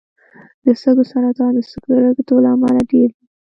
د 0.65 0.67
سږو 0.81 1.03
سرطان 1.11 1.51
د 1.55 1.59
سګرټو 1.71 2.35
له 2.43 2.49
امله 2.55 2.79
ډېر 2.91 3.09
دی. 3.17 3.25